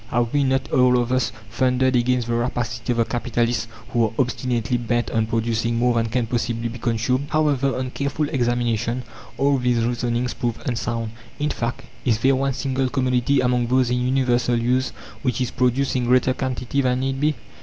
Have 0.09 0.33
we 0.33 0.43
not, 0.43 0.71
all 0.71 0.97
of 0.97 1.11
us, 1.11 1.31
thundered 1.51 1.95
against 1.95 2.25
the 2.27 2.33
rapacity 2.33 2.91
of 2.91 2.97
the 2.97 3.05
capitalists 3.05 3.67
who 3.89 4.05
are 4.05 4.11
obstinately 4.17 4.75
bent 4.75 5.11
on 5.11 5.27
producing 5.27 5.75
more 5.75 5.93
than 5.93 6.07
can 6.07 6.25
possibly 6.25 6.69
be 6.69 6.79
consumed! 6.79 7.27
However, 7.29 7.77
on 7.77 7.91
careful 7.91 8.27
examination 8.29 9.03
all 9.37 9.59
these 9.59 9.85
reasonings 9.85 10.33
prove 10.33 10.57
unsound. 10.65 11.11
In 11.37 11.51
fact, 11.51 11.83
Is 12.03 12.17
there 12.17 12.35
one 12.35 12.53
single 12.53 12.89
commodity 12.89 13.41
among 13.41 13.67
those 13.67 13.91
in 13.91 14.01
universal 14.03 14.55
use 14.59 14.89
which 15.21 15.39
is 15.39 15.51
produced 15.51 15.95
in 15.95 16.05
greater 16.05 16.33
quantity 16.33 16.81
than 16.81 16.99
need 17.01 17.21
be. 17.21 17.35